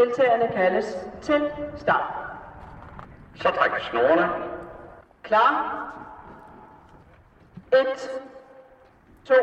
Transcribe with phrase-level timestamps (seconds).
[0.00, 0.86] Deltagerne kaldes
[1.22, 1.42] til
[1.76, 2.12] start.
[3.34, 4.28] Så træk snorene.
[5.22, 5.52] Klar?
[7.72, 7.78] 1,
[9.24, 9.34] 2,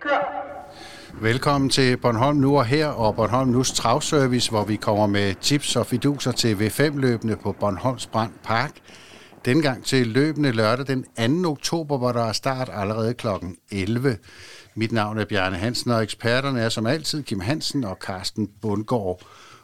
[0.00, 0.46] kør.
[1.20, 5.76] Velkommen til Bornholm Nu og Her og Bornholm Nus Travservice, hvor vi kommer med tips
[5.76, 8.72] og fiduser til V5-løbende på Bornholms Brand Park.
[9.44, 11.50] Dengang til løbende lørdag den 2.
[11.50, 13.26] oktober, hvor der er start allerede kl.
[13.70, 14.18] 11.
[14.74, 19.20] Mit navn er Bjarne Hansen, og eksperterne er som altid Kim Hansen og Carsten Bundgaard.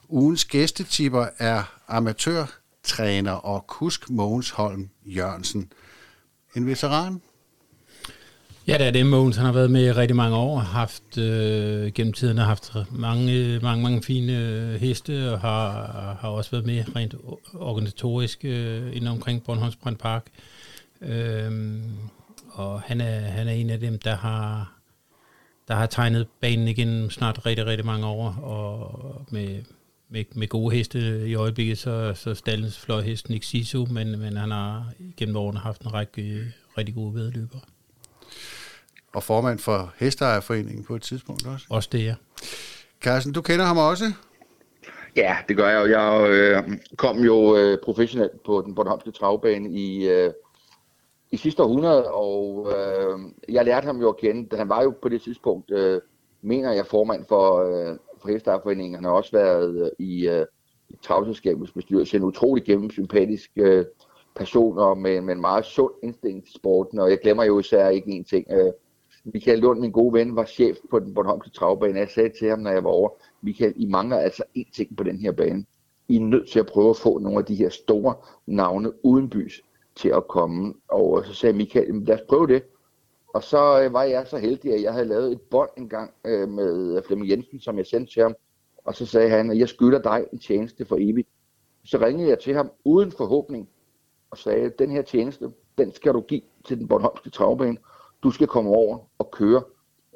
[0.08, 5.72] Ugens gæstetipper er amatørtræner og kusk Mogens Holm Jørgensen.
[6.56, 7.20] En veteran?
[8.66, 9.06] Ja, det er det.
[9.06, 12.72] Mogens han har været med i rigtig mange år, haft øh, gennem tiden har haft
[12.90, 15.70] mange, mange, mange fine øh, heste, og har,
[16.20, 17.14] har også været med rent
[17.54, 20.26] organisatorisk øh, inden omkring Bornholms Brand Park.
[21.00, 21.80] Øh,
[22.50, 24.77] og han er, han er en af dem, der har,
[25.68, 29.62] der har tegnet banen igen snart rigtig, rigtig mange år, og med,
[30.08, 34.50] med, med gode heste i øjeblikket, så, så stallens fløjhest Nick Sisu, men, men han
[34.50, 37.60] har gennem årene haft en række rigtig gode vedløbere.
[39.14, 41.66] Og formand for Hesteejerforeningen på et tidspunkt også.
[41.70, 42.14] Også det, ja.
[43.00, 44.04] Carsten, du kender ham også?
[45.16, 45.90] Ja, det gør jeg.
[45.90, 50.32] Jeg øh, kom jo øh, professionelt på den Bornholmske travbane i, øh,
[51.30, 54.56] i sidste århundrede, og øh, jeg lærte ham jo at kende.
[54.56, 56.00] Han var jo på det tidspunkt, øh,
[56.42, 58.94] mener jeg, formand for, øh, for Hesteejerforeningen.
[58.94, 60.46] Han har også været øh, i, øh,
[60.88, 62.16] i travselskabets bestyrelse.
[62.16, 63.84] En utrolig gennemsympatisk øh,
[64.36, 66.98] person og med, med en meget sund indstilling til sporten.
[66.98, 68.46] Og jeg glemmer jo især ikke en ting.
[68.50, 68.72] Øh,
[69.24, 71.98] Michael Lund, min gode ven, var chef på den Bornholmske travbane.
[71.98, 73.10] Jeg sagde til ham, når jeg var over,
[73.42, 75.64] Michael, I mangler altså én ting på den her bane.
[76.08, 78.14] I er nødt til at prøve at få nogle af de her store
[78.46, 79.62] navne uden bys
[79.98, 80.74] til at komme.
[80.88, 82.62] Og så sagde Michael, lad os prøve det.
[83.34, 86.48] Og så øh, var jeg så heldig, at jeg havde lavet et bånd engang øh,
[86.48, 88.34] med Flemming Jensen, som jeg sendte til ham.
[88.84, 91.28] Og så sagde han, at jeg skylder dig en tjeneste for evigt.
[91.84, 93.68] Så ringede jeg til ham uden forhåbning
[94.30, 97.76] og sagde, at den her tjeneste, den skal du give til den Bornholmske travbane.
[98.22, 99.62] Du skal komme over og køre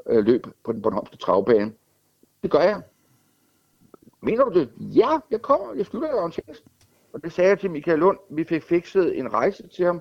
[0.06, 1.72] øh, løb på den Bornholmske travbane.
[2.42, 2.82] Det gør jeg.
[4.20, 4.70] Mener du det?
[4.78, 5.74] Ja, jeg kommer.
[5.74, 6.64] Jeg skylder dig en tjeneste.
[7.12, 8.18] Og det sagde jeg til Michael Lund.
[8.30, 10.00] Vi fik fikset en rejse til ham,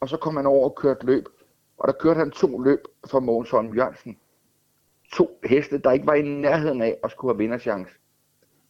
[0.00, 1.28] og så kom han over og kørte løb.
[1.78, 4.18] Og der kørte han to løb for Mogens Holm Jørgensen.
[5.12, 7.92] To heste, der ikke var i nærheden af at skulle have vinderchance.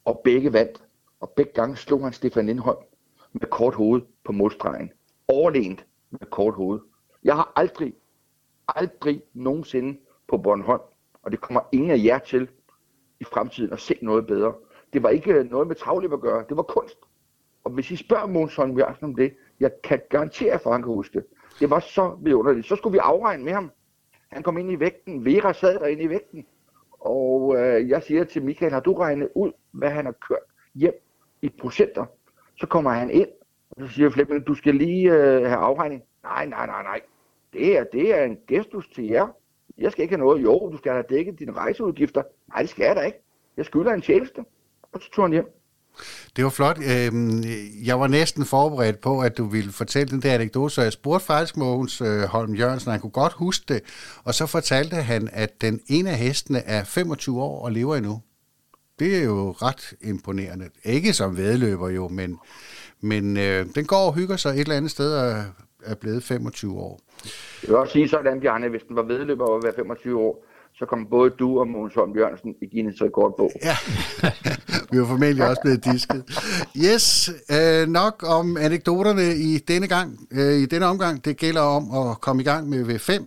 [0.05, 0.83] Og begge vandt.
[1.21, 2.79] Og begge gange slog han Stefan Lindholm
[3.33, 4.93] med kort hoved på målstregen.
[5.29, 6.81] Overlænt med kort hoved.
[7.25, 7.95] Jeg har aldrig,
[8.69, 9.99] aldrig nogensinde
[10.29, 10.83] på Bornholm,
[11.23, 12.49] og det kommer ingen af jer til
[13.21, 14.55] i fremtiden at se noget bedre.
[14.93, 16.99] Det var ikke noget med travløb at gøre, det var kunst.
[17.65, 20.83] Og hvis I spørger Måns Holm Jørgensen om det, jeg kan garantere for, at han
[20.83, 21.27] kan huske det.
[21.61, 22.67] Det var så vidunderligt.
[22.67, 23.71] Så skulle vi afregne med ham.
[24.29, 25.25] Han kom ind i vægten.
[25.25, 26.47] Vera sad derinde i vægten.
[27.01, 30.39] Og øh, jeg siger til Michael, har du regnet ud, hvad han har kørt
[30.75, 30.95] hjem
[31.43, 32.05] i procenter?
[32.57, 33.29] Så kommer han ind,
[33.71, 36.03] og så siger Flemming, du skal lige øh, have afregning.
[36.23, 37.01] Nej, nej, nej, nej.
[37.53, 39.29] Det er, det er en gestus til jer.
[39.79, 40.43] Jeg skal ikke have noget.
[40.43, 42.23] Jo, du skal have dækket dine rejseudgifter.
[42.49, 43.19] Nej, det skal jeg da ikke.
[43.57, 44.45] Jeg skylder en tjeneste.
[44.93, 45.47] Og så tog han hjem.
[46.37, 46.79] Det var flot.
[46.79, 47.43] Øhm,
[47.85, 51.27] jeg var næsten forberedt på, at du ville fortælle den der anekdote, så jeg spurgte
[51.27, 53.83] faktisk Mogens øh, Holm Jørgensen, han kunne godt huske det,
[54.25, 58.23] og så fortalte han, at den ene af hestene er 25 år og lever endnu.
[58.99, 60.71] Det er jo ret imponerende.
[60.85, 62.39] Ikke som vedløber jo, men,
[63.01, 65.45] men øh, den går og hygger sig et eller andet sted og
[65.85, 67.01] er blevet 25 år.
[67.63, 70.45] Jeg vil også sige sådan, Bjarne, hvis den var vedløber og var 25 år,
[70.79, 73.51] så kom både du og Mogens Holm Jørgensen i Guinness rekordbog.
[73.63, 73.77] Ja,
[74.91, 76.25] vi var formentlig også blevet disket.
[76.77, 81.25] Yes, øh, nok om anekdoterne i denne gang, øh, i denne omgang.
[81.25, 83.25] Det gælder om at komme i gang med V5.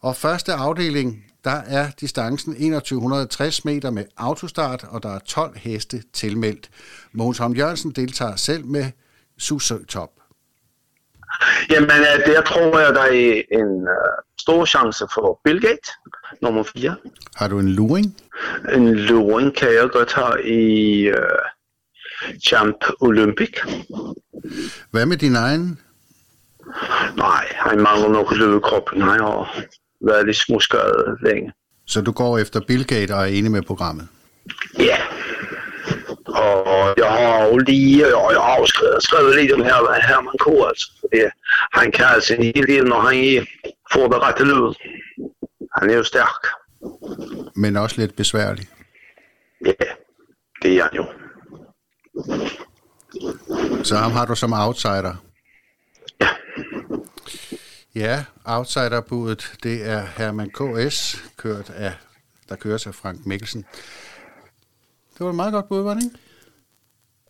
[0.00, 6.02] Og første afdeling, der er distancen 2160 meter med autostart, og der er 12 heste
[6.12, 6.70] tilmeldt.
[7.12, 8.84] Mogens Holm Jørgensen deltager selv med
[9.38, 10.10] Susø Top.
[11.70, 13.88] Jamen, øh, der tror jeg, der er en
[14.48, 15.90] uh, stor chance for Bill Gates,
[16.42, 16.96] nummer 4.
[17.36, 18.16] Har du en luring?
[18.74, 21.16] En luring kan jeg godt have i uh,
[22.46, 23.50] Champ Olympic.
[24.90, 25.80] Hvad med din egen?
[27.16, 29.02] Nej, han mangler nok løbe kroppen.
[29.02, 29.62] Han har
[30.00, 31.52] været lidt småskadet længe.
[31.86, 34.08] Så du går efter Bill Gates og er enig med programmet?
[34.78, 34.96] Ja,
[36.26, 40.46] og jeg har jo lige, og jeg har skrevet, skrevet lidt om her, Herman K.
[40.68, 41.20] Altså, fordi
[41.72, 43.14] han kan altså en hel del, når han
[43.92, 44.74] får det rette lyd.
[45.78, 46.46] Han er jo stærk.
[47.56, 48.68] Men også lidt besværlig.
[49.66, 49.72] Ja,
[50.62, 51.06] det er han jo.
[53.84, 55.14] Så ham har du som outsider?
[56.20, 56.28] Ja.
[57.94, 61.92] Ja, outsiderbudet, det er Herman KS, kørt af,
[62.48, 63.64] der køres af Frank Mikkelsen.
[65.12, 66.18] Det var et meget godt bud, var det ikke?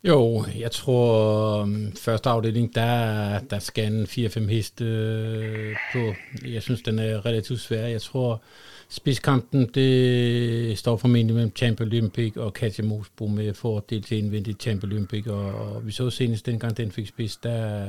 [0.06, 6.14] Jo, jeg tror, um, første afdeling, der, der skal en 4-5 heste øh, på.
[6.46, 7.86] Jeg synes, den er relativt svær.
[7.86, 8.42] Jeg tror,
[8.88, 14.84] spidskampen, det står formentlig mellem Champ Olympic og Katja Mosbo med fordel til indvendigt Champ
[14.84, 15.26] Olympic.
[15.26, 17.86] Og, og vi så senest dengang, den fik spids, der,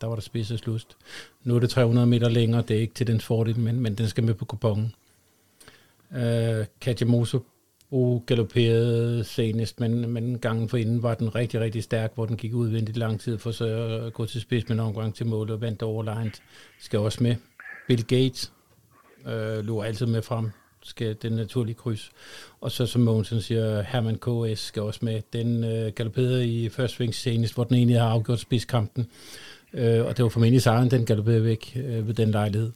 [0.00, 0.96] der var der spids og slust.
[1.44, 4.08] Nu er det 300 meter længere, det er ikke til dens fordel, men, men den
[4.08, 4.94] skal med på kupongen.
[6.10, 7.06] Uh, øh, Katja
[7.92, 12.36] og galopperede senest, men, men gangen for inden var den rigtig, rigtig stærk, hvor den
[12.36, 13.66] gik udvendigt lang tid for så
[14.06, 16.42] at gå til spids med en omgang til mål og vandt overlegnet.
[16.80, 17.36] Skal også med.
[17.88, 18.52] Bill Gates
[19.28, 20.50] øh, lå altid med frem,
[20.82, 22.10] skal den naturlige kryds.
[22.60, 24.18] Og så som Mogensen siger, Herman
[24.54, 25.20] KS skal også med.
[25.32, 29.06] Den øh, galopperede i første sving senest, hvor den egentlig har afgjort spidskampen.
[29.74, 32.72] Øh, og det var formentlig sejren, den galopperede væk øh, ved den lejlighed.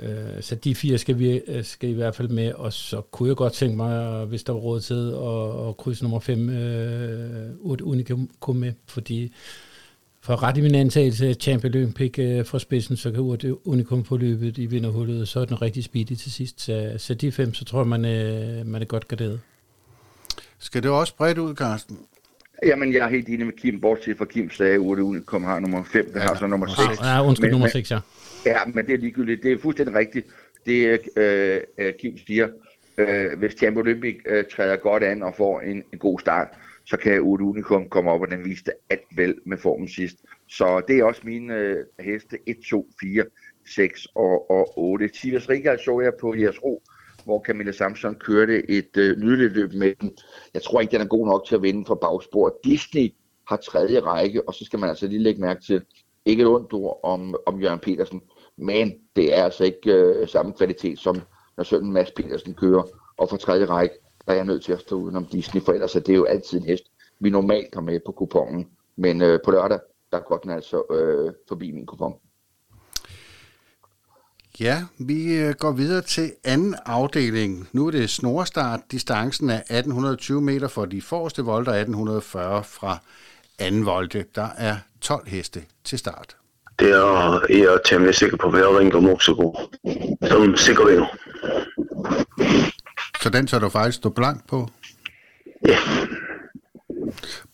[0.00, 3.28] Øh, så de fire skal, vi, øh, skal i hvert fald med, og så kunne
[3.28, 7.50] jeg godt tænke mig, hvis der var råd til, at, at krydse nummer 5, øh,
[7.60, 9.32] Unikum med, fordi
[10.20, 13.20] for ret i min antagelse af Champion Olympic øh, spidsen, så kan
[13.64, 16.60] Unikum på løbet i vinderhullet, så er den rigtig speedy til sidst.
[16.60, 19.40] Så, så de fem, så tror jeg, man, øh, man er godt garderet.
[20.58, 21.98] Skal det også bredt ud, Carsten?
[22.62, 25.84] Jamen, jeg er helt enig med Kim, bortset fra Kim sagde, at Unikum har nummer
[25.84, 27.00] 5, der ja, har så nummer 6.
[27.00, 27.98] Ja, undskyld, men, nummer 6, ja.
[28.46, 29.42] Ja, men det er ligegyldigt.
[29.42, 30.26] Det er fuldstændig rigtigt,
[30.66, 32.48] det øh, øh, Kim siger.
[32.98, 36.48] Øh, hvis Champion Olympic øh, træder godt an og får en, en god start,
[36.84, 40.16] så kan Ute Unikum komme op, og den viste alt vel med formen sidst.
[40.48, 43.24] Så det er også mine øh, heste 1, 2, 4,
[43.66, 45.08] 6 og, og 8.
[45.08, 46.82] Tivas Riga så jeg på jeres ro,
[47.26, 50.16] hvor Camilla Samson kørte et øh, nydeligt løb med den.
[50.54, 52.58] Jeg tror ikke, den er god nok til at vinde for bagspor.
[52.64, 53.14] Disney
[53.48, 55.82] har tredje række, og så skal man altså lige lægge mærke til,
[56.24, 58.20] ikke et ondt ord om, om Jørgen Petersen,
[58.56, 61.20] men det er altså ikke øh, samme kvalitet, som
[61.56, 62.82] når sønnen Mads Petersen kører,
[63.16, 63.94] og for tredje række,
[64.26, 66.58] der er jeg nødt til at stå udenom Disney, for ellers er det jo altid
[66.58, 66.84] en hest,
[67.20, 68.68] vi normalt har med på kupongen.
[68.96, 69.78] Men øh, på lørdag,
[70.12, 72.14] der går den altså øh, forbi min kupon.
[74.60, 77.68] Ja, vi øh, går videre til anden afdeling.
[77.72, 78.80] Nu er det snorstart.
[78.90, 82.98] Distancen er 1820 meter for de forreste volter, 1840 fra
[83.58, 84.24] anden volte.
[84.34, 86.36] Der er 12 heste til start.
[86.78, 89.58] Det er jeg temmelig sikker på, at jeg ringer Moxebo
[90.28, 91.06] som sikker vinder.
[93.22, 94.68] Så den så du faktisk stå blank på?
[95.68, 95.78] Ja.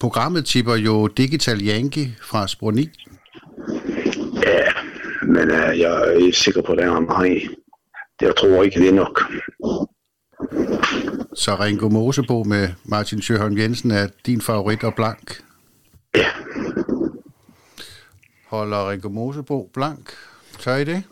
[0.01, 2.91] Programmet tipper jo Digital Yankee fra Spor 9.
[4.43, 4.72] Ja,
[5.33, 7.49] men uh, jeg er sikker på, at det er mig.
[8.21, 9.23] Jeg tror ikke, det er nok.
[11.35, 15.43] Så Ringo Mosebo med Martin Sjøholm Jensen er din favorit og blank?
[16.17, 16.29] Ja.
[18.47, 20.11] Holder Ringo Mosebo blank?
[20.59, 21.03] Tør I det?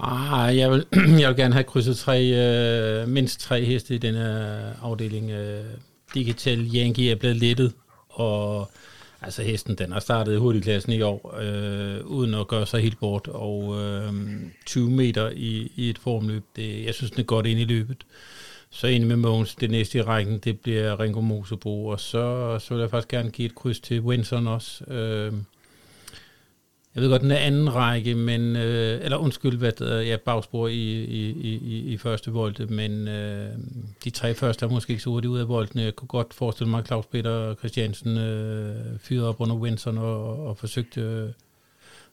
[0.00, 0.86] Ah, jeg vil,
[1.20, 5.30] jeg vil gerne have krydset tre, øh, mindst tre heste i denne afdeling.
[5.30, 5.64] Øh,
[6.14, 7.72] Digital Yankee er blevet lettet,
[8.08, 8.70] og
[9.24, 12.98] altså hesten, den har startet i hurtigklassen i år, øh, uden at gøre sig helt
[13.00, 14.12] bort, og øh,
[14.66, 18.06] 20 meter i, i et formløb, det, jeg synes, den er godt ind i løbet.
[18.70, 22.74] Så ind med Mogens, det næste i rækken, det bliver Ringo Mosebo, og så, så
[22.74, 24.84] vil jeg faktisk gerne give et kryds til Winson også.
[24.84, 25.32] Øh,
[26.94, 30.16] jeg ved godt, den er anden række, men, øh, eller undskyld, hvad det er, ja,
[30.16, 33.52] bagspor i, i, i, i første volte, men øh,
[34.04, 35.80] de tre første er måske ikke så hurtigt ud af volden.
[35.80, 40.46] Jeg kunne godt forestille mig, at Claus Peter Christiansen øh, fyrede op under Winson og,
[40.46, 41.28] og forsøgte øh,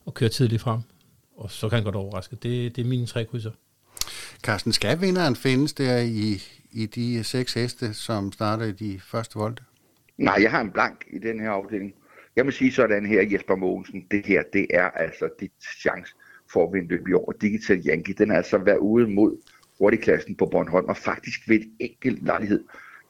[0.07, 0.79] at køre tidligt frem.
[1.37, 2.35] Og så kan han godt overraske.
[2.35, 3.51] Det, det er mine tre krydser.
[4.43, 9.39] Carsten, skal vinderen findes der i, i de seks heste, som starter i de første
[9.39, 9.63] volte?
[10.17, 11.93] Nej, jeg har en blank i den her afdeling.
[12.35, 16.13] Jeg må sige sådan her, Jesper Mogensen, det her, det er altså dit chance
[16.53, 17.33] for at vinde løb i år.
[17.41, 19.37] Digital Yankee, den har altså været ude mod
[19.79, 22.63] hurtigklassen på Bornholm, og faktisk ved et enkelt lejlighed,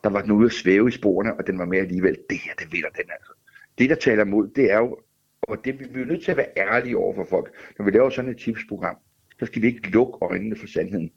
[0.04, 2.18] der var den ude at svæve i sporene, og den var med alligevel.
[2.30, 3.32] Det her, det vinder den altså.
[3.78, 4.98] Det, der taler imod, det er jo,
[5.42, 7.54] og det, vi er nødt til at være ærlige over for folk.
[7.78, 8.96] Når vi laver sådan et tipsprogram,
[9.40, 11.12] så skal vi ikke lukke øjnene for sandheden.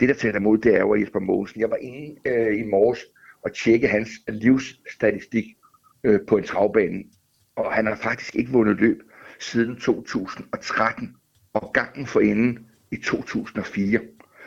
[0.00, 1.60] Det, der taler imod, det er jo Jesper Mogensen.
[1.60, 3.00] Jeg var inde øh, i morges
[3.42, 5.44] og tjekke hans livsstatistik
[6.04, 7.04] øh, på en travbane
[7.64, 9.02] og han har faktisk ikke vundet løb
[9.40, 11.16] siden 2013,
[11.52, 14.00] og gangen for inden i 2004.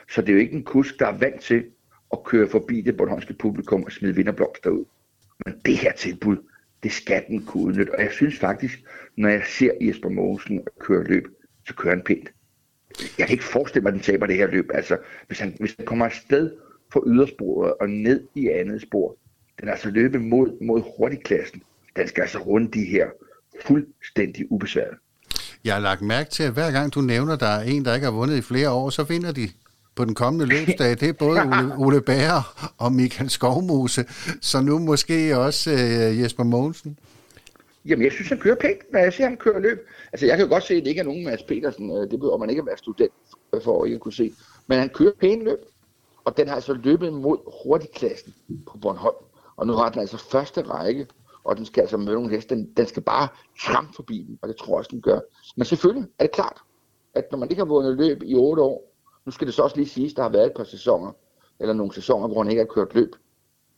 [0.10, 1.66] Så det er jo ikke en kusk, der er vant til
[2.14, 4.86] at køre forbi det bornholmske publikum og smide vinderblomster ud.
[5.46, 6.38] Men det her tilbud,
[6.84, 7.96] det skal den kunne udnytte.
[7.96, 8.84] Og jeg synes faktisk,
[9.18, 11.28] når jeg ser Jesper Mogensen køre løb,
[11.68, 12.34] så kører han pænt.
[13.18, 14.70] Jeg kan ikke forestille mig, at den taber det her løb.
[14.74, 16.52] Altså, hvis han, hvis han kommer afsted
[16.92, 19.18] på ydersporet og ned i andet spor,
[19.60, 21.64] den er altså løbet mod, mod hurtigklassen
[21.96, 23.08] den skal altså runde de her
[23.66, 24.98] fuldstændig ubesværet.
[25.64, 28.06] Jeg har lagt mærke til, at hver gang du nævner, der er en, der ikke
[28.06, 29.50] har vundet i flere år, så vinder de
[29.96, 32.44] på den kommende løbsdag, det er både Ole, Ole Bære
[32.78, 34.06] og Michael Skovmose,
[34.42, 37.00] så nu måske også øh, Jesper Mogensen.
[37.86, 39.88] Jamen, jeg synes, han kører pænt, når jeg ser, han kører løb.
[40.14, 41.92] Altså, jeg kan jo godt se, at det ikke er nogen Mads Petersen.
[41.92, 43.12] Øh, det behøver man ikke at være student
[43.64, 44.34] for at ikke kunne se.
[44.68, 45.60] Men han kører pænt løb.
[46.26, 48.34] Og den har altså løbet mod hurtigklassen
[48.72, 49.16] på Bornholm.
[49.56, 51.08] Og nu har den altså første række,
[51.44, 52.56] og den skal altså møde nogle heste.
[52.56, 53.28] Den, den skal bare
[53.62, 55.20] trampe forbi den, og det tror jeg også, den gør.
[55.58, 56.58] Men selvfølgelig er det klart,
[57.16, 58.94] at når man ikke har vundet løb i otte år,
[59.26, 61.12] nu skal det så også lige siges, at der har været et par sæsoner,
[61.60, 63.10] eller nogle sæsoner, hvor han ikke har kørt løb.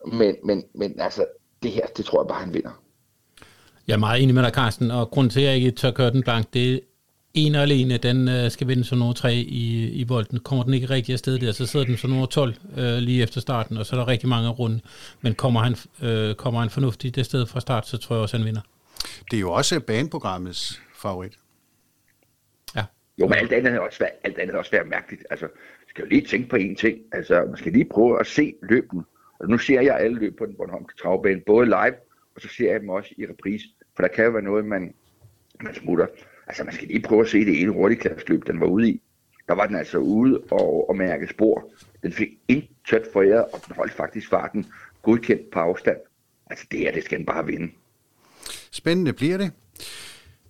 [0.06, 1.26] Men, men, men altså,
[1.64, 2.82] det her, det tror jeg bare, han vinder.
[3.88, 6.12] Jeg er meget enig med dig, Carsten, og grunden til, at jeg ikke tør køre
[6.12, 6.82] den blank, det
[7.36, 10.40] en og alene, den øh, skal vinde nummer 3 i, i bolden.
[10.40, 13.78] Kommer den ikke rigtig afsted der, så sidder den nummer 12 øh, lige efter starten,
[13.78, 14.82] og så er der rigtig mange runde.
[15.22, 18.38] Men kommer han, øh, kommer han fornuftigt det sted fra start, så tror jeg også,
[18.38, 18.62] han vinder.
[19.32, 21.34] Det er jo også baneprogrammets favorit.
[22.76, 22.84] Ja.
[23.18, 25.24] Jo, men alt andet er også alt andet er også været mærkeligt.
[25.30, 26.98] Altså, man skal jo lige tænke på én ting.
[27.12, 29.06] Altså, man skal lige prøve at se løben.
[29.40, 31.96] Altså, nu ser jeg alle løb på den Bornholmske travbane, både live,
[32.36, 33.66] og så ser jeg dem også i reprise.
[33.96, 34.94] For der kan jo være noget, man,
[35.64, 36.08] man smutter.
[36.48, 39.02] Altså, man skal lige prøve at se det ene hurtigklassløb, den var ude i.
[39.48, 41.70] Der var den altså ude og, og mærke spor.
[42.04, 44.66] Den fik intet foræret, og den holdt faktisk farten
[45.02, 45.98] godkendt på afstand.
[46.50, 47.72] Altså, det her, det skal den bare vinde.
[48.72, 49.52] Spændende bliver det.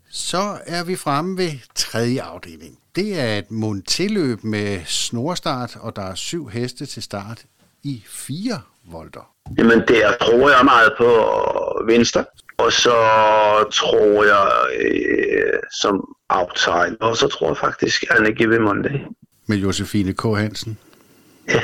[0.09, 2.79] Så er vi fremme ved tredje afdeling.
[2.95, 7.45] Det er et montilløb med snorstart, og der er syv heste til start
[7.83, 8.61] i fire
[8.91, 9.29] volter.
[9.57, 11.09] Jamen, der tror jeg meget på
[11.87, 12.25] venstre.
[12.57, 12.95] Og så
[13.73, 14.47] tror jeg
[14.79, 18.99] øh, som outsider, og så tror jeg faktisk Anne Give Monday.
[19.47, 20.23] Med Josefine K.
[20.23, 20.77] Hansen?
[21.47, 21.63] Ja.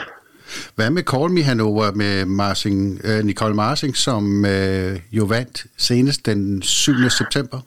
[0.75, 6.25] Hvad med Call Me Hanover med Marsing, øh, Nicole Marsing, som øh, jo vandt senest
[6.25, 6.93] den 7.
[7.09, 7.59] september?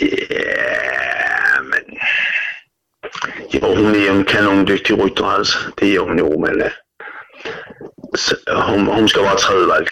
[0.00, 1.98] Ja, men...
[3.54, 5.58] Jo, hun er en kanondygtig rytter, altså.
[5.80, 6.46] Det er hun jo.
[6.46, 6.70] Så,
[8.68, 9.88] hun, hun skal være tredje valg.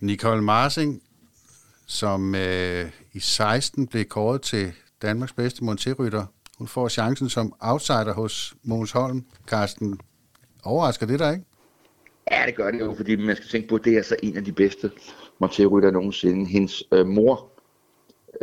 [0.00, 1.02] Nicole Marsing,
[1.86, 4.72] som øh, i 16 blev kåret til
[5.02, 6.26] Danmarks bedste monterrytter.
[6.58, 9.24] Hun får chancen som outsider hos Måns Holm.
[9.46, 10.00] Carsten,
[10.64, 11.44] overrasker det dig ikke?
[12.30, 14.36] Ja, det gør det jo, fordi man skal tænke på, at det er altså en
[14.36, 14.90] af de bedste
[15.38, 16.46] monterrytter nogensinde.
[16.46, 17.48] Hendes øh, mor,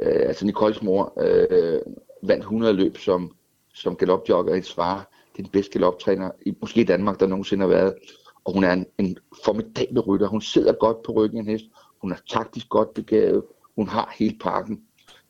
[0.02, 1.80] øh, altså Nicoles mor, øh,
[2.24, 3.36] vandt 100 løb som,
[3.74, 4.54] som galopjogger.
[4.54, 7.94] Hendes far, det er den bedste galoptræner, i, måske i Danmark, der nogensinde har været
[8.46, 10.28] og hun er en, en formidabel rytter.
[10.28, 11.66] Hun sidder godt på ryggen af en hest.
[12.02, 13.44] Hun er taktisk godt begavet.
[13.76, 14.82] Hun har hele pakken.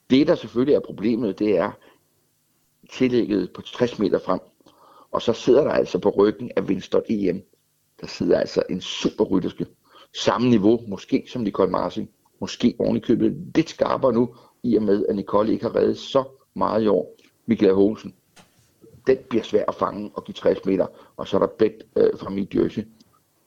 [0.09, 1.71] Det, der selvfølgelig er problemet, det er
[2.91, 4.39] tillægget på 60 meter frem.
[5.11, 7.41] Og så sidder der altså på ryggen af Winston EM.
[8.01, 9.65] Der sidder altså en super rytterske.
[10.13, 12.09] Samme niveau, måske som Nicole Marsing.
[12.41, 15.97] Måske oven i købet lidt skarpere nu, i og med, at Nicole ikke har reddet
[15.97, 17.15] så meget i år.
[17.45, 18.15] Michael Hosen.
[19.07, 20.87] Den bliver svær at fange og give 60 meter.
[21.17, 22.83] Og så er der Bæk øh, fra New Jersey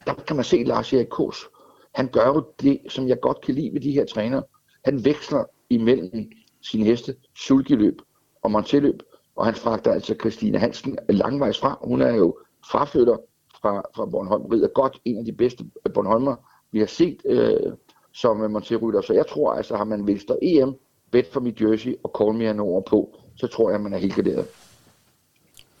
[0.05, 1.47] der kan man se Lars Erik Kås.
[1.95, 4.43] Han gør jo det, som jeg godt kan lide ved de her trænere.
[4.85, 8.01] Han veksler imellem sin heste, sulkeløb
[8.41, 9.03] og monteløb,
[9.35, 11.79] og han fragter altså Christine Hansen langvejs fra.
[11.83, 12.37] Hun er jo
[12.71, 13.17] fraflytter
[13.61, 16.35] fra, fra Bornholm, rider godt en af de bedste øh, Bornholmer,
[16.71, 17.73] vi har set øh,
[18.13, 19.01] som monterrytter.
[19.01, 20.73] Så jeg tror altså, har man Vester EM,
[21.11, 24.15] Bet for mit Jersey og Call Me over på, så tror jeg, man er helt
[24.15, 24.47] graderet.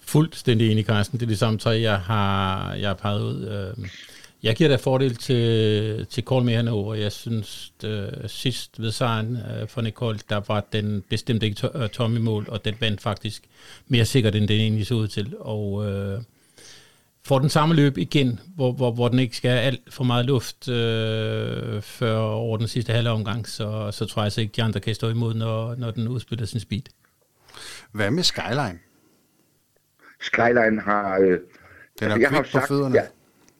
[0.09, 1.19] Fuldstændig enig, Carsten.
[1.19, 3.47] Det er de samme tre, jeg har, jeg har peget ud.
[3.47, 3.89] Øhm,
[4.43, 6.95] jeg giver da fordel til, til Call Me Hanover.
[6.95, 11.89] Jeg synes, det, sidst ved sejren øh, for Nicole, der var den bestemt ikke øh,
[11.89, 13.43] tom i mål, og den vandt faktisk
[13.87, 15.35] mere sikkert, end den egentlig så ud til.
[15.39, 16.21] Og øh,
[17.25, 20.25] får den samme løb igen, hvor, hvor, hvor den ikke skal have alt for meget
[20.25, 24.63] luft øh, før over den sidste halve omgang, så, så tror jeg altså ikke, de
[24.63, 26.83] andre kan stå imod, når, når den udspiller sin speed.
[27.91, 28.79] Hvad med Skyline?
[30.19, 31.17] Skyline har...
[31.19, 31.37] Øh, den
[32.01, 32.95] er altså, jeg har på sagt, fødderne.
[32.95, 33.07] Ja,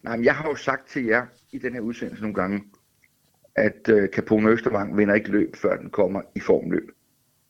[0.03, 2.63] nej, men jeg har jo sagt til jer i den her udsendelse nogle gange,
[3.55, 6.91] at øh, Capone Østervang vinder ikke løb, før den kommer i formløb.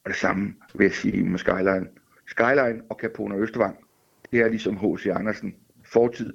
[0.03, 1.87] Og det samme vil jeg sige med Skyline.
[2.27, 3.77] Skyline og Capone Østervang,
[4.31, 5.05] det er ligesom H.C.
[5.05, 6.33] Andersen fortid.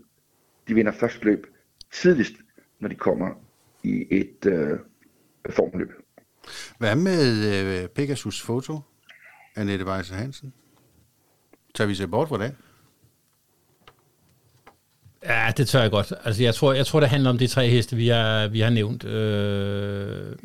[0.69, 1.47] De vinder først løb
[1.93, 2.35] tidligst,
[2.81, 3.31] når de kommer
[3.83, 4.79] i et øh,
[5.51, 5.93] formløb.
[6.79, 8.81] Hvad med øh, Pegasus foto,
[9.57, 10.53] Annette Weisse Hansen?
[11.75, 12.55] Tager vi se bort fra det?
[15.25, 16.13] Ja, det tør jeg godt.
[16.25, 18.71] Altså, jeg tror, jeg tror det handler om de tre heste, vi har, vi har
[18.71, 19.05] nævnt.
[19.05, 20.37] Øh,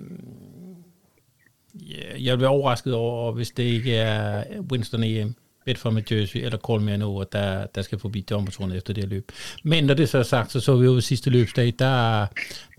[2.19, 6.57] jeg vil være overrasket over, hvis det ikke er Winston EM, Bedford med Jersey eller
[6.57, 9.31] Call Me over, der, der skal forbi dommertronen efter det her løb.
[9.63, 12.25] Men når det så er sagt, så så vi jo sidste løbsdag, der,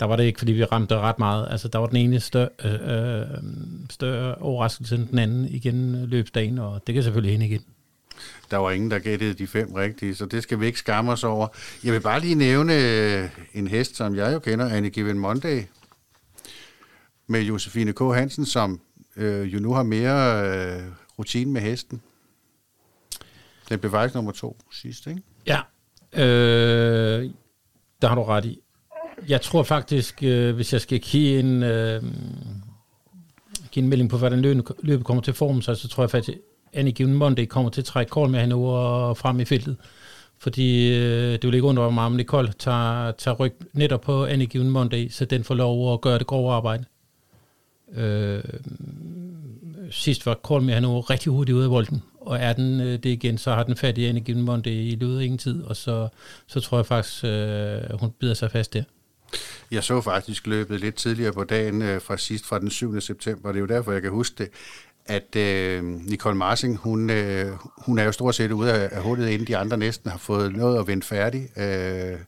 [0.00, 1.48] der var det ikke, fordi vi ramte ret meget.
[1.50, 3.26] Altså, der var den ene større, øh, øh,
[3.90, 7.64] større overraskelse end den anden igen løbsdagen, og det kan selvfølgelig hende igen.
[8.50, 11.24] Der var ingen, der gættede de fem rigtige, så det skal vi ikke skamme os
[11.24, 11.48] over.
[11.84, 15.62] Jeg vil bare lige nævne øh, en hest, som jeg jo kender, Anne Given Monday,
[17.26, 17.98] med Josefine K.
[17.98, 18.80] Hansen, som
[19.16, 20.82] øh, jo nu har mere øh,
[21.18, 22.02] rutine med hesten.
[23.68, 25.22] Den blev faktisk nummer to sidst, ikke?
[25.46, 25.60] Ja,
[26.12, 27.30] øh,
[28.02, 28.60] der har du ret i.
[29.28, 32.02] Jeg tror faktisk, øh, hvis jeg skal give en, øh,
[33.70, 36.38] give en melding på, hvordan løbet, kommer til form, så, så tror jeg faktisk,
[36.72, 39.76] at Annie Given Monday kommer til at trække Kold med hende over frem i feltet.
[40.38, 44.46] Fordi øh, det vil ikke undre mig, om Nicole tager, tager ryg netop på Annie
[44.46, 46.84] Given Monday, så den får lov at gøre det grove arbejde.
[47.96, 48.42] Øh,
[49.90, 53.06] sidst var Kold med hende rigtig hurtigt ude af volden, og er den øh, det
[53.06, 55.76] igen, så har den fat i Annie Given Monday i løbet af ingen tid, og
[55.76, 56.08] så,
[56.46, 58.82] så tror jeg faktisk, øh, hun bider sig fast der.
[59.70, 63.00] Jeg så faktisk løbet lidt tidligere på dagen øh, fra sidst, fra den 7.
[63.00, 63.48] september.
[63.48, 64.48] Det er jo derfor, jeg kan huske det,
[65.06, 67.46] at øh, Nicole Marsing, hun, øh,
[67.86, 70.56] hun er jo stort set ude af, af hullet, inden de andre næsten har fået
[70.56, 71.48] noget at vende færdig.
[71.58, 72.18] Øh,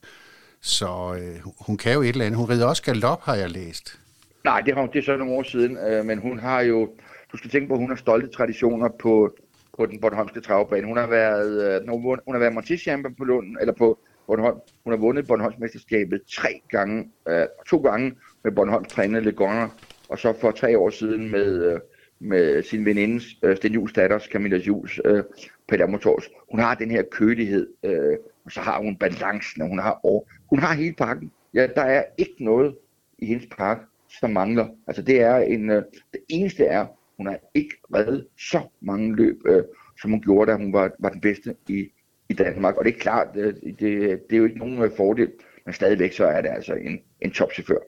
[0.61, 2.37] så øh, hun kan jo et eller andet.
[2.37, 3.99] Hun rider også galop, har jeg læst.
[4.43, 6.89] Nej, det, har, det er så nogle år siden, øh, men hun har jo,
[7.31, 9.35] du skal tænke på, at hun har stolte traditioner på,
[9.77, 10.87] på den Bornholmske travbane.
[10.87, 12.87] Hun har været, øh, hun har været Montis
[13.17, 14.57] på Lund, eller på Bornholm.
[14.83, 19.69] Hun har vundet Bornholmsmesterskabet tre gange, øh, to gange med Bornholms træner Legoner,
[20.09, 21.79] og så for tre år siden med, øh,
[22.23, 25.23] med sin veninde øh, Sten Jules datter, Camilla Jules, øh,
[25.67, 26.29] Peter Motors.
[26.51, 30.27] Hun har den her kølighed, øh, og så har hun balancen, og hun har, og
[30.49, 31.31] hun har hele pakken.
[31.53, 32.75] Ja, der er ikke noget
[33.17, 33.83] i hendes pakke,
[34.19, 34.67] som mangler.
[34.87, 36.85] Altså det er en, øh, det eneste er,
[37.17, 39.63] hun har ikke reddet så mange løb, øh,
[40.01, 41.91] som hun gjorde, da hun var, var den bedste i,
[42.29, 42.77] i Danmark.
[42.77, 45.31] Og det er klart, det, det, det er jo ikke nogen øh, fordel,
[45.65, 47.79] men stadigvæk så er det altså en, en topchauffør.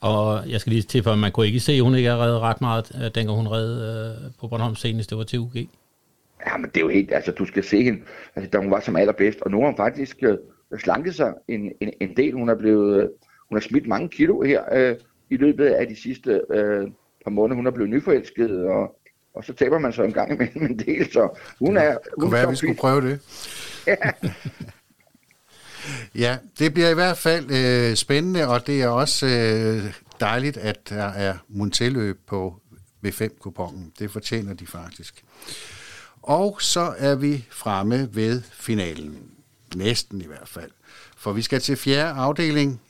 [0.00, 2.40] Og jeg skal lige til, for man kunne ikke se, at hun ikke har reddet
[2.40, 3.76] ret meget, øh, dengang hun redde
[4.24, 5.56] øh, på Bornholm senest, det var til UG.
[6.46, 8.00] Ja, men det er jo helt, altså du skal se hende,
[8.36, 10.38] altså, da hun var som allerbedst, og nu har hun faktisk øh,
[10.78, 12.32] slanket sig en, en, en del.
[12.32, 13.08] Hun er blevet, øh,
[13.48, 14.96] hun har smidt mange kilo her øh,
[15.30, 16.86] i løbet af de sidste øh,
[17.24, 17.56] par måneder.
[17.56, 18.96] Hun er blevet nyforelsket, og,
[19.34, 21.90] og så taber man så en gang imellem en del, så hun er...
[21.90, 23.20] Hun Kunne være, vi skulle prøve det.
[23.86, 23.96] Ja
[26.14, 30.88] ja, det bliver i hvert fald øh, spændende, og det er også øh, dejligt, at
[30.88, 32.60] der er Montelløb på
[33.06, 33.92] V5-kupongen.
[33.98, 35.24] Det fortjener de faktisk.
[36.22, 39.30] Og så er vi fremme ved finalen.
[39.74, 40.70] Næsten i hvert fald.
[41.16, 42.80] For vi skal til fjerde afdeling.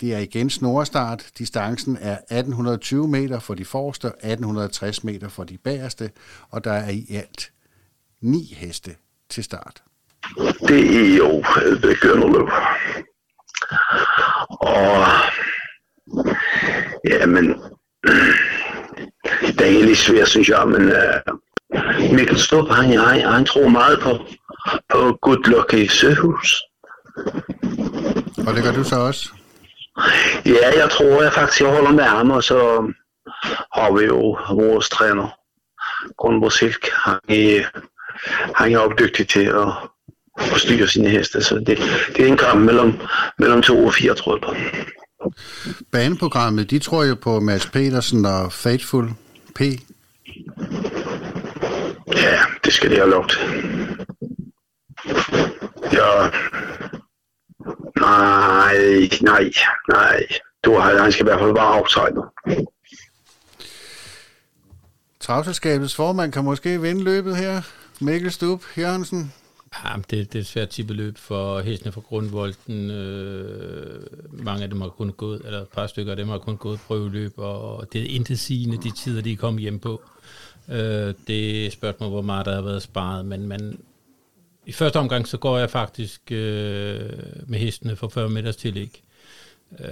[0.00, 1.26] Det er igen snorestart.
[1.38, 6.10] Distancen er 1820 meter for de forreste, 1860 meter for de bagerste,
[6.48, 7.52] og der er i alt
[8.20, 8.96] ni heste
[9.28, 9.82] til start.
[10.68, 11.44] Det er jo
[11.82, 12.48] begynderløb.
[14.48, 15.06] Og
[17.08, 17.62] ja, men
[19.56, 24.00] det er egentlig svært, synes jeg, men uh, Mikkel Stubb, han, han, han tror meget
[24.00, 24.10] på,
[24.88, 26.62] på Good Luck i Søhus.
[28.46, 29.28] Og det gør du så også?
[30.46, 32.92] Ja, jeg tror jeg faktisk, jeg holder med ham, og så
[33.74, 35.28] har vi jo vores træner,
[36.18, 36.88] Gunvor Silk.
[36.92, 37.64] Han er,
[38.56, 39.68] han er jo dygtig til at,
[40.38, 41.78] at styre sine heste, så det,
[42.16, 42.92] det er en kamp mellem,
[43.38, 44.54] mellem to og fire, på.
[45.92, 49.10] Baneprogrammet, de tror jo på Mads Petersen og Faithful
[49.54, 49.60] P.
[52.16, 53.40] Ja, det skal de have lov til.
[55.92, 56.28] Ja,
[58.02, 59.50] Nej, nej,
[59.88, 60.26] nej.
[60.64, 62.32] Du har, han skal i hvert fald bare outsider.
[65.20, 67.62] Travselskabets formand kan måske vinde løbet her.
[68.00, 69.32] Mikkel Stub Jørgensen.
[69.72, 72.90] Ah, ja, det, det er et svært type løb for hestene fra Grundvolden.
[72.90, 76.56] Øh, mange af dem har kun gået, eller et par stykker af dem har kun
[76.56, 80.02] gået prøveløb, og det er intetsigende de tider, de er kommet hjem på.
[80.68, 83.78] Øh, det er et spørgsmål, hvor meget der har været sparet, men man,
[84.66, 87.10] i første omgang, så går jeg faktisk øh,
[87.46, 89.02] med hestene for 40 meters tillæg.
[89.80, 89.86] Øh,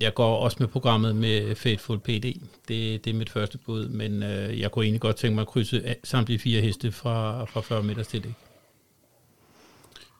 [0.00, 2.40] jeg går også med programmet med Faithful PD.
[2.68, 5.48] Det, det er mit første bud, men øh, jeg kunne egentlig godt tænke mig at
[5.48, 8.32] krydse samtlige fire heste fra, fra 40 meters tillæg.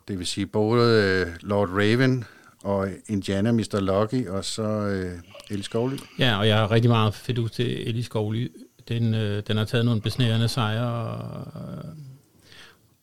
[0.09, 2.25] Det vil sige både øh, Lord Raven
[2.65, 3.81] og Indiana Mr.
[3.81, 5.19] Lucky, og så øh,
[5.51, 5.97] Ellie Skovly.
[6.19, 8.53] Ja, og jeg har rigtig meget fedt ud til Ellie Skovly.
[8.89, 11.83] Den, øh, den har taget nogle besnærende sejre, og,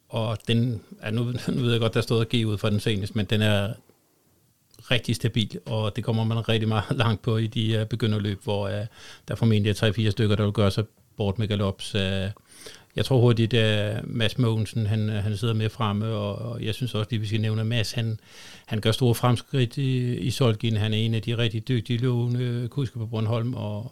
[0.09, 3.15] og den, ja, nu, nu ved jeg godt, der stod G ud for den seneste,
[3.15, 3.73] men den er
[4.91, 8.67] rigtig stabil, og det kommer man rigtig meget langt på i de uh, begynderløb, hvor
[8.67, 8.85] uh,
[9.27, 10.83] der formentlig er 3-4 stykker, der vil gøre sig
[11.17, 11.95] bort med galops.
[11.95, 12.01] Uh,
[12.95, 16.95] jeg tror hurtigt, at Mads Mogensen, han, han sidder med fremme, og, og jeg synes
[16.95, 18.19] også, at vi skal nævne, at Mads, han,
[18.65, 20.77] han gør store fremskridt i, i Solgin.
[20.77, 23.91] Han er en af de rigtig dygtige lovende kusker på Bornholm, og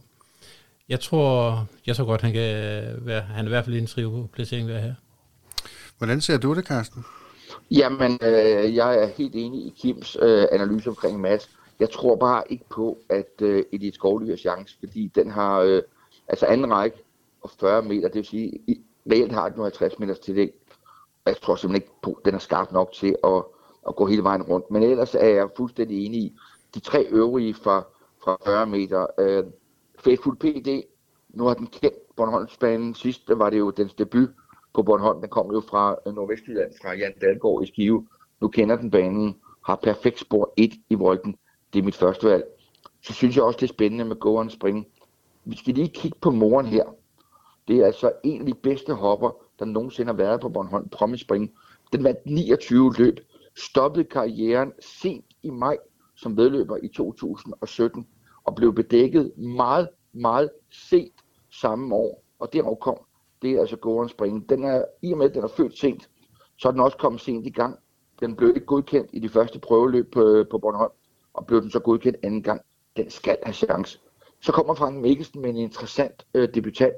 [0.90, 2.52] jeg tror, jeg tror godt, han kan
[2.98, 4.94] være, han er i hvert fald en trive placering her.
[5.98, 7.06] Hvordan ser du det, Carsten?
[7.72, 11.50] Jamen, øh, jeg er helt enig i Kims øh, analyse omkring Mads.
[11.80, 15.82] Jeg tror bare ikke på, at øh, Edith Skovly har chance, fordi den har øh,
[16.28, 16.98] altså anden række
[17.42, 18.60] og 40 meter, det vil sige,
[19.12, 20.52] reelt har den nu 50 meters tillæg.
[21.26, 23.44] Jeg tror simpelthen ikke på, at den er skarp nok til at,
[23.88, 24.72] at gå hele vejen rundt.
[24.72, 26.36] Men ellers er jeg fuldstændig enig i
[26.76, 27.84] de tre øvrige fra,
[28.24, 29.08] fra 40 meter.
[29.20, 29.44] Øh,
[30.00, 30.84] Faithful PD,
[31.30, 32.96] nu har den kendt Bornholmsbanen.
[32.96, 34.30] Sidst var det jo dens debut
[34.74, 35.22] på Bornholm.
[35.22, 38.08] Den kom jo fra øh, Nordvestjylland, fra Jan Dalgaard i Skive.
[38.42, 41.38] Nu kender den banen, har perfekt spor 1 i Volden.
[41.74, 42.44] Det er mit første valg.
[43.02, 44.88] Så synes jeg også, det er spændende med Go Spring.
[45.46, 46.84] Vi skal lige kigge på moren her.
[47.68, 51.24] Det er altså en af de bedste hopper, der nogensinde har været på Bornholm, Promise
[51.24, 51.52] Spring.
[51.94, 53.20] Den vandt 29 løb,
[53.56, 55.78] stoppede karrieren sent i maj
[56.22, 58.08] som vedløber i 2017
[58.44, 61.14] og blev bedækket meget, meget sent
[61.50, 62.24] samme år.
[62.40, 62.98] Og det kom,
[63.42, 64.50] det er altså Goran Spring.
[64.50, 66.10] Den er, I og med, at den er født sent,
[66.58, 67.80] så er den også kommet sent i gang.
[68.20, 70.92] Den blev ikke godkendt i de første prøveløb på, på Bornholm,
[71.34, 72.62] og blev den så godkendt anden gang.
[72.98, 74.00] Den skal have chance.
[74.42, 76.94] Så kommer Frank Mikkelsen med en interessant øh, debutant,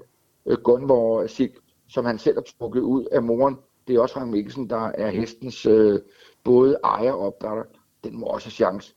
[0.45, 1.49] øh, Gunvor Sig,
[1.87, 3.57] som han selv har trukket ud af moren.
[3.87, 5.99] Det er også Frank Mikkelsen, der er hestens øh,
[6.43, 7.63] både ejer og opdrætter.
[8.03, 8.95] Den må også have chance.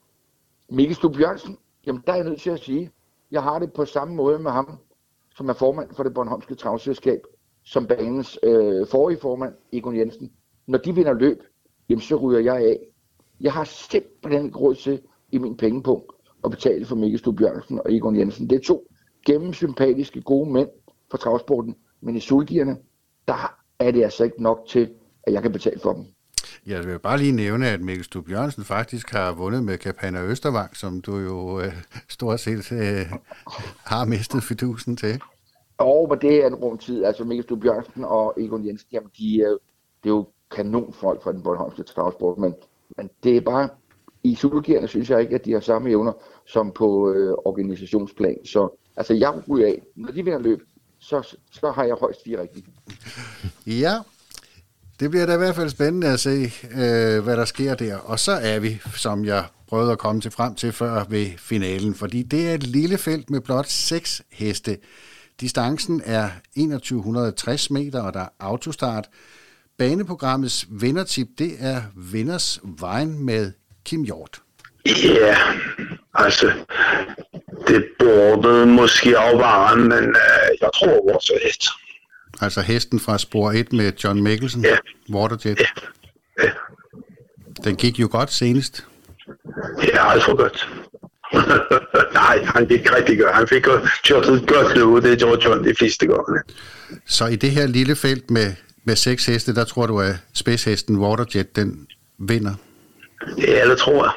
[0.69, 2.91] Mikkel Stub Jørgensen, jamen der er jeg nødt til at sige,
[3.31, 4.79] jeg har det på samme måde med ham,
[5.37, 7.21] som er formand for det Bornholmske Travselskab,
[7.65, 10.33] som banens øh, forrige formand, Egon Jensen.
[10.67, 11.43] Når de vinder løb,
[11.89, 12.79] jamen så ryger jeg af.
[13.41, 15.01] Jeg har simpelthen ikke råd til
[15.33, 16.13] i min pengepunkt
[16.45, 18.51] at betale for Mikkel Stub Jørgensen og Egon Jensen.
[18.51, 18.89] Det er to
[19.27, 20.69] gennemsympatiske gode mænd
[21.11, 22.77] for travsporten, men i sulgierne,
[23.29, 24.91] der er det altså ikke nok til,
[25.23, 26.05] at jeg kan betale for dem.
[26.67, 30.77] Jeg vil bare lige nævne, at Mikkel Stub Jørgensen faktisk har vundet med Kapana Østervang,
[30.77, 31.73] som du jo øh,
[32.09, 33.13] stort set øh,
[33.85, 35.23] har mistet fidusen til.
[35.79, 37.05] Og men det er en rum tid.
[37.05, 39.57] Altså Mikkel Stub Jørgensen og Egon Jensen, jamen de er,
[40.05, 42.55] det er jo kanonfolk fra den Bornholmske travsport, men,
[42.97, 43.69] men det er bare,
[44.23, 46.13] i sulgierne synes jeg ikke, at de har samme evner
[46.47, 48.45] som på øh, organisationsplan.
[48.45, 49.83] Så altså jeg ryger af.
[49.97, 50.63] Når de vinder løb,
[51.09, 52.65] så, så har jeg højst fire rigtige.
[53.67, 53.99] Ja,
[55.01, 57.97] det bliver da i hvert fald spændende at se, øh, hvad der sker der.
[57.97, 61.95] Og så er vi, som jeg prøvede at komme til frem til før ved finalen,
[61.95, 64.79] fordi det er et lille felt med blot seks heste.
[65.41, 69.09] Distancen er 2160 meter, og der er autostart.
[69.79, 73.53] Baneprogrammets vindertip, det er Vinders Vejen med
[73.85, 74.43] Kim Hjort.
[75.05, 75.37] Ja,
[76.15, 76.53] altså,
[77.69, 81.69] det burde måske afvare, men uh, jeg tror vores hest.
[82.41, 84.77] Altså hesten fra spor 1 med John Mikkelsen, ja.
[85.11, 85.61] Waterjet.
[85.61, 85.67] Ja.
[86.45, 86.51] ja.
[87.65, 88.87] Den gik jo godt senest.
[89.83, 90.69] Ja, alt for godt.
[92.21, 93.35] Nej, han gik rigtig godt.
[93.35, 96.41] Han fik kørt et godt løb, det gjorde John de fleste gange.
[97.07, 98.53] Så i det her lille felt med,
[98.85, 101.87] med seks heste, der tror du, at spidshesten Waterjet, den
[102.19, 102.55] vinder?
[103.39, 104.13] Ja, det tror jeg.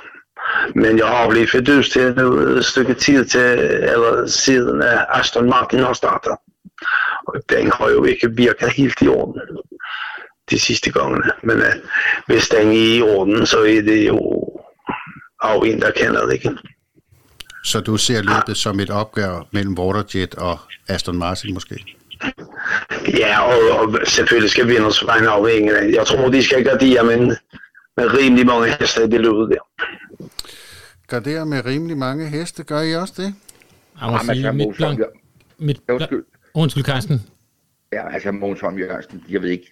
[0.76, 5.80] Men jeg har blevet fordøst til et stykke tid til, eller siden at Aston Martin
[5.80, 6.32] har startet.
[7.28, 9.42] Og den har jo ikke virket helt i orden
[10.50, 11.32] de sidste gangene.
[11.44, 11.74] Men uh,
[12.28, 14.20] hvis den er i orden, så er det jo
[15.42, 16.52] af en, der kender det, ikke?
[17.64, 21.86] Så du ser løbet som et opgør mellem Waterjet og Aston Martin måske?
[23.18, 27.36] Ja, og, og selvfølgelig skal vinders vegne afhænge af Jeg tror, de skal gardere med,
[27.98, 29.86] med rimelig mange heste i det løbet der.
[31.10, 33.36] Gardere med rimelig mange heste, gør I også det?
[34.02, 35.00] Jeg må ja, sige, mit blank,
[35.58, 36.12] mit blank,
[36.54, 37.22] Undskyld, Carsten.
[37.91, 39.72] Ja, altså Måns Holm Jørgensen, jeg ved ikke,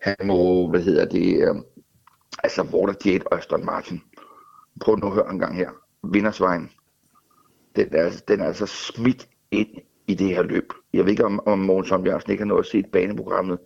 [0.00, 1.54] han må, hvad hedder det, øh,
[2.44, 4.02] altså Waterjet og Aston Martin.
[4.80, 5.70] Prøv nu at høre en gang her.
[6.12, 6.70] Vindersvejen.
[7.76, 9.68] Den er, den er altså smidt ind
[10.06, 10.72] i det her løb.
[10.92, 13.58] Jeg ved ikke, om, om Måns Holm Jørgensen ikke har noget at se baneprogrammet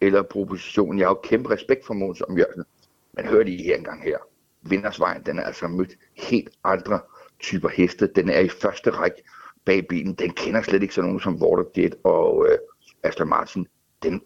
[0.00, 0.98] eller propositionen.
[0.98, 2.64] Jeg har jo kæmpe respekt for Måns Holm Jørgensen.
[3.12, 4.18] Men hør lige her en gang her.
[4.70, 7.00] Vindersvejen, den er altså mødt helt andre
[7.40, 8.06] typer heste.
[8.06, 9.22] Den er i første række
[9.64, 12.58] bag bilen, den kender slet ikke sådan nogen som Waterjet og øh,
[13.02, 13.66] Aston Martin.
[14.02, 14.22] Den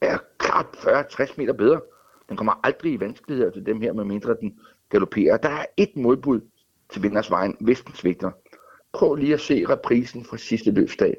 [0.00, 1.80] er klart 40-60 meter bedre.
[2.28, 5.36] Den kommer aldrig i vanskeligheder til dem her, med mindre den galopperer.
[5.36, 6.40] Der er et modbud
[6.92, 8.30] til vindersvejen, hvis den svigter.
[8.92, 11.16] Prøv lige at se reprisen fra sidste løbsdag.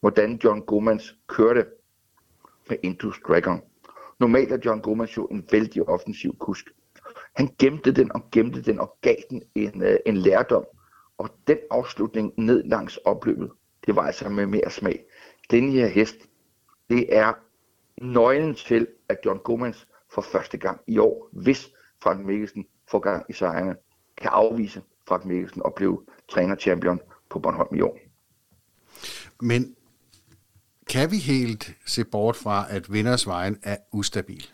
[0.00, 1.66] Hvordan John Gomans kørte
[2.68, 3.62] med Indus Dragon.
[4.20, 6.70] Normalt er John Gomans jo en vældig offensiv kusk.
[7.34, 10.64] Han gemte den og gemte den og gav den en, øh, en lærdom
[11.18, 13.50] og den afslutning ned langs opløbet,
[13.86, 15.04] det var altså med mere smag.
[15.50, 16.16] Den her hest,
[16.90, 17.32] det er
[18.02, 21.70] nøglen til, at John Gomans for første gang i år, hvis
[22.02, 23.76] Frank Mikkelsen får gang i sejrene,
[24.16, 27.98] kan afvise Frank Mikkelsen og blive træner-champion på Bornholm i år.
[29.40, 29.76] Men
[30.90, 34.53] kan vi helt se bort fra, at vindersvejen er ustabil?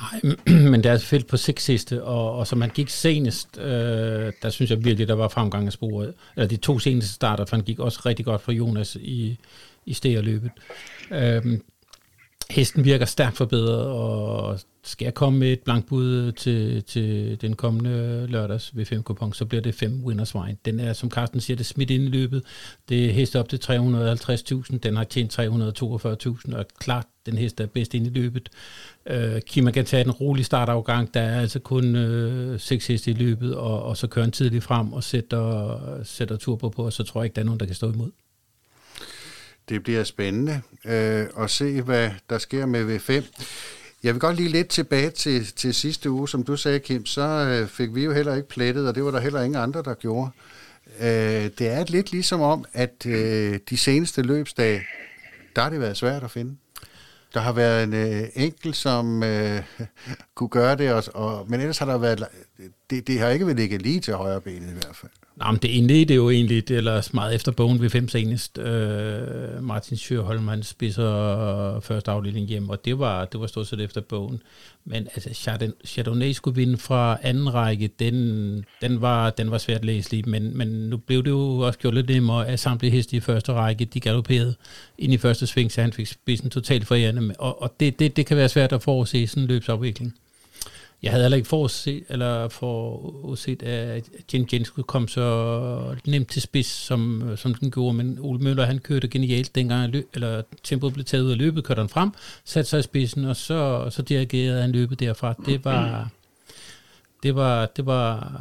[0.00, 0.36] Nej,
[0.70, 4.50] men der er fedt på seks sidste, og, og som man gik senest, øh, der
[4.50, 6.14] synes jeg virkelig, der var fremgang af sporet.
[6.36, 9.38] Eller de to seneste starter, for han gik også rigtig godt for Jonas i,
[9.86, 10.50] i stegerløbet.
[11.10, 11.58] Øh,
[12.50, 18.26] hesten virker stærkt forbedret, og skal jeg komme med et blankbud til, til den kommende
[18.26, 20.56] lørdags ved 5 kupon, så bliver det 5 winners wine.
[20.64, 22.42] Den er, som Carsten siger, det er smidt ind i løbet.
[22.88, 24.78] Det er hest op til 350.000.
[24.78, 28.48] Den har tjent 342.000, og klart, den hest er bedst ind i løbet.
[29.06, 31.14] Øh, Kima kan tage en rolig startafgang.
[31.14, 34.64] Der er altså kun øh, 6 heste i løbet, og, og så kører han tidligt
[34.64, 37.66] frem og sætter, sætter turbo på, og så tror jeg ikke, der er nogen, der
[37.66, 38.10] kan stå imod.
[39.68, 43.24] Det bliver spændende øh, at se, hvad der sker med V5.
[44.02, 47.22] Jeg vil godt lige lidt tilbage til, til sidste uge, som du sagde, Kim, så
[47.22, 49.94] øh, fik vi jo heller ikke plettet, og det var der heller ingen andre, der
[49.94, 50.30] gjorde.
[51.00, 54.82] Øh, det er lidt ligesom om, at øh, de seneste løbsdage,
[55.56, 56.56] der har det været svært at finde.
[57.34, 59.62] Der har været en øh, enkelt, som øh,
[60.34, 62.24] kunne gøre det, og, og, men ellers har der været...
[62.90, 65.12] Det, det har ikke været ligget lige til højre benet i hvert fald.
[65.40, 68.58] Nå, men det indledte jo egentlig, det ellers meget efter bogen ved fem senest.
[68.58, 73.80] Øh, Martin Sjøholm, han spidser første afdeling hjem, og det var, det var stort set
[73.80, 74.42] efter bogen.
[74.84, 75.54] Men altså,
[75.86, 80.68] Chardonnay skulle vinde fra anden række, den, den, var, den var svært læselig, men, men
[80.68, 84.00] nu blev det jo også gjort lidt nemmere, at samtlige heste i første række, de
[84.00, 84.54] galopperede
[84.98, 87.34] ind i første sving, så han fik spidsen totalt forærende.
[87.38, 90.14] Og, og det, det, det kan være svært at forudse sådan en løbsafvikling.
[91.02, 96.42] Jeg havde heller ikke forudset, eller forudset, at Jen Jens skulle komme så nemt til
[96.42, 100.94] spids, som, som den gjorde, men Ole Møller, han kørte genialt dengang, løb, eller tempoet
[100.94, 102.10] blev taget ud af løbet, kørte han frem,
[102.44, 105.34] satte sig i spidsen, og så, så dirigerede han løbet derfra.
[105.46, 106.08] Det var,
[107.22, 108.32] det var, det var,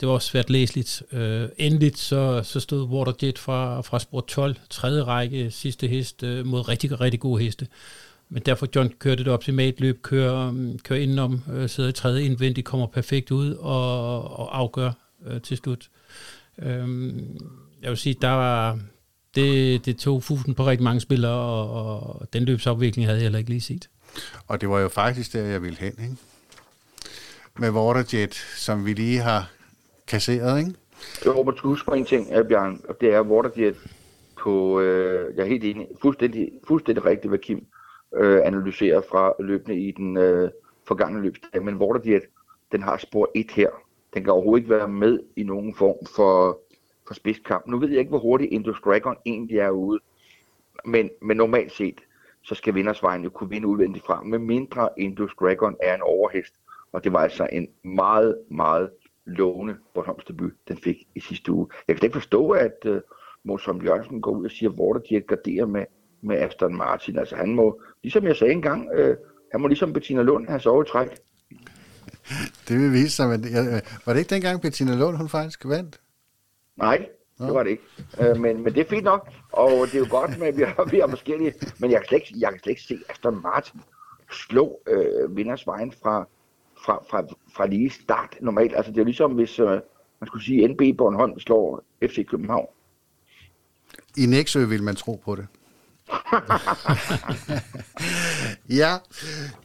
[0.00, 1.02] det var også svært læseligt.
[1.12, 6.46] Øh, endeligt så, så stod Waterjet fra, fra sport 12, tredje række, sidste hest, øh,
[6.46, 7.66] mod rigtig, rigtig gode heste.
[8.32, 12.22] Men derfor John kørte det optimalt løb, kører, um, kører indenom, øh, sidder i tredje
[12.22, 14.90] indvendigt, kommer perfekt ud og, og afgør
[15.26, 15.90] øh, til slut.
[16.62, 17.38] Øhm,
[17.82, 18.78] jeg vil sige, der var,
[19.34, 23.38] det, det tog fusen på rigtig mange spillere, og, og den løbsafvikling havde jeg heller
[23.38, 23.88] ikke lige set.
[24.46, 26.16] Og det var jo faktisk der, jeg ville hen, ikke?
[27.58, 29.50] Med Waterjet, som vi lige har
[30.06, 30.74] kasseret, ikke?
[31.24, 33.76] Jeg håber, du husker en ting, Bjørn, og det er Waterjet
[34.40, 37.66] på, øh, jeg er helt enig, fuldstændig, fuldstændig rigtigt, hvad Kim
[38.14, 40.50] øh, analysere fra løbende i den øh,
[40.88, 41.62] forgangne løbsdag.
[41.62, 42.22] Men Waterjet,
[42.72, 43.70] den har spor 1 her.
[44.14, 46.60] Den kan overhovedet ikke være med i nogen form for,
[47.06, 47.66] for spidskamp.
[47.66, 50.00] Nu ved jeg ikke, hvor hurtigt Indus Dragon egentlig er ude.
[50.84, 52.00] Men, men normalt set,
[52.42, 56.54] så skal vindersvejen jo kunne vinde udvendigt fra, med mindre Indus Dragon er en overhest.
[56.92, 58.90] Og det var altså en meget, meget
[59.24, 61.66] lovende Bornholms debut, den fik i sidste uge.
[61.88, 63.00] Jeg kan ikke forstå, at øh, uh,
[63.44, 65.84] Mosam Jørgensen går ud og siger, at Waterjet garderer med
[66.20, 67.18] med Aston Martin.
[67.18, 69.16] Altså han må, ligesom jeg sagde engang, øh,
[69.52, 71.08] han må ligesom Bettina Lund have sovet træk.
[72.68, 76.00] Det vil vise sig, men jeg, var det ikke dengang Bettina Lund, hun faktisk vandt?
[76.76, 77.08] Nej,
[77.38, 77.82] det var det ikke.
[78.20, 80.62] Øh, men, men det er fint nok, og det er jo godt med, at vi
[80.62, 83.42] har, vi har forskellige, men jeg kan slet ikke, jeg kan slet ikke se Aston
[83.42, 83.80] Martin
[84.32, 86.26] slå øh, vindersvejen fra,
[86.84, 88.76] fra, fra, fra lige start normalt.
[88.76, 89.80] Altså det er jo ligesom, hvis øh,
[90.20, 92.66] man skulle sige, NB Bornholm slår FC København.
[94.16, 95.46] I Næksø vil man tro på det.
[98.80, 98.96] ja,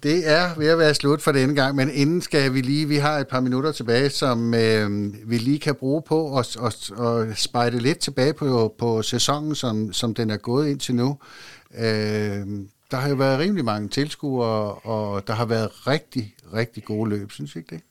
[0.03, 2.95] det er ved at være slut for denne gang, men inden skal vi lige, vi
[2.95, 7.37] har et par minutter tilbage, som øh, vi lige kan bruge på at, at, at
[7.37, 11.17] spejde lidt tilbage på, på sæsonen, som, som den er gået ind til nu.
[11.77, 12.45] Øh,
[12.91, 17.31] der har jo været rimelig mange tilskuere, og der har været rigtig, rigtig gode løb,
[17.31, 17.81] synes I ikke det?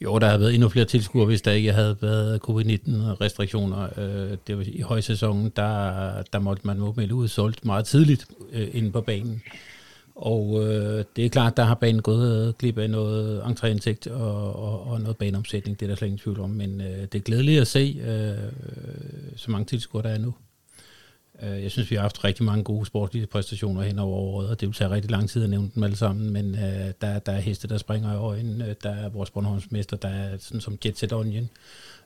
[0.00, 3.88] Jo, der har været endnu flere tilskuere, hvis der ikke havde været covid-19-restriktioner.
[3.96, 8.68] Øh, det var i højsæsonen, der, der måtte man melde ud solgt meget tidligt øh,
[8.72, 9.42] inde på banen.
[10.14, 14.86] Og øh, det er klart, der har banen gået glip af noget entréindtægt og, og,
[14.86, 16.50] og noget baneomsætning, det er der slet ingen tvivl om.
[16.50, 18.52] Men øh, det er glædeligt at se, øh,
[19.36, 20.34] så mange tilskuere der er nu.
[21.42, 24.60] Øh, jeg synes, vi har haft rigtig mange gode sportslige præstationer hen over året, og
[24.60, 27.32] det vil tage rigtig lang tid at nævne dem alle sammen, men øh, der, der
[27.32, 28.62] er heste, der springer i øjen.
[28.62, 31.50] Øh, der er vores Bornholmsmester, der er sådan som Jet Set Onion,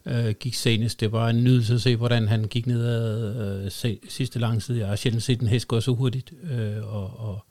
[0.07, 1.01] øh, gik senest.
[1.01, 4.63] Det var en nydelse at se, hvordan han gik ned ad øh, se, sidste lang
[4.63, 4.79] tid.
[4.79, 7.45] Jeg har sjældent set en hest gå så hurtigt, øh, og, og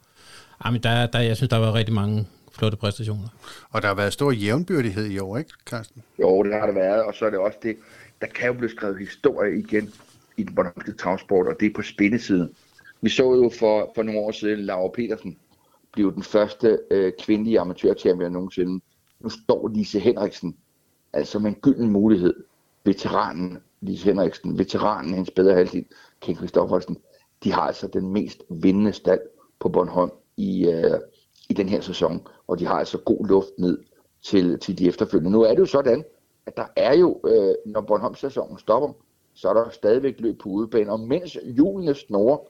[0.66, 3.28] jamen, der, der, jeg synes, der var rigtig mange flotte præstationer.
[3.70, 6.04] Og der har været stor jævnbyrdighed i år, ikke, Carsten?
[6.20, 7.76] Jo, det har det været, og så er det også det,
[8.22, 9.94] der kan jo blive skrevet historie igen
[10.38, 12.56] i den bornholmske travsport, og det er på spillesiden.
[13.02, 15.38] Vi så jo for, for nogle år siden Laura Petersen
[15.91, 18.82] blive den første øh, kvindelige amatørchampion nogensinde.
[19.19, 20.58] Nu står Lise Henriksen
[21.13, 22.43] altså med en gylden mulighed.
[22.84, 25.86] Veteranen Lise Henriksen, veteranen hendes bedre halvdel,
[26.21, 26.98] Ken Kristoffersen,
[27.43, 29.21] de har altså den mest vindende stald
[29.60, 31.00] på Bornholm i, øh,
[31.50, 32.28] i den her sæson.
[32.48, 33.78] og de har altså god luft ned
[34.24, 35.32] til, til de efterfølgende.
[35.32, 36.04] Nu er det jo sådan,
[36.45, 38.93] at der er jo, øh, når Bornholm-sæsonen stopper,
[39.36, 42.48] så er der stadigvæk løb på udebane, og mens julene snor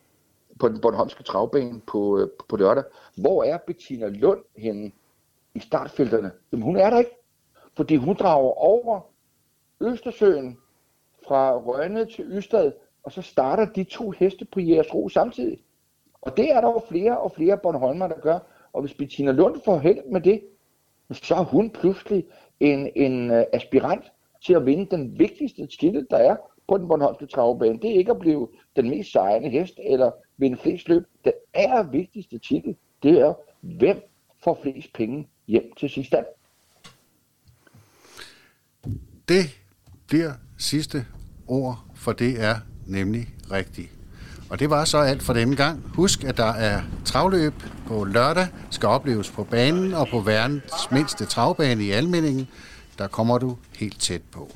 [0.60, 2.84] på den Bornholmske travbane på, øh, på lørdag,
[3.15, 4.91] hvor er Bettina Lund henne
[5.56, 6.32] i startfelterne?
[6.52, 7.17] Jamen hun er der ikke,
[7.76, 9.02] fordi hun drager over
[9.82, 10.58] Østersøen
[11.28, 12.71] fra Rønne til Ystad,
[13.04, 15.63] og så starter de to heste på jeres ro samtidig.
[16.21, 18.39] Og det er der jo flere og flere Bornholmer, der gør.
[18.74, 20.41] Og hvis Bettina Lund får held med det,
[21.12, 22.26] så er hun pludselig
[22.60, 24.12] en, en øh, aspirant
[24.45, 26.36] til at vinde den vigtigste titel, der er
[26.67, 27.80] på den Bornholmske travbane.
[27.82, 31.04] Det er ikke at blive den mest sejrende hest eller vinde flest løb.
[31.23, 34.01] Den er vigtigste titel, det er, hvem
[34.43, 36.25] får flest penge hjem til sidst stand.
[39.28, 39.45] Det
[40.08, 41.06] bliver sidste
[41.47, 42.56] ord, for det er
[42.88, 43.89] nemlig rigtigt.
[44.49, 45.84] Og det var så alt for denne gang.
[45.95, 47.54] Husk, at der er travløb
[47.88, 52.47] på lørdag, skal opleves på banen og på verdens mindste travbane i Almindingen.
[52.97, 54.51] Der kommer du helt tæt på.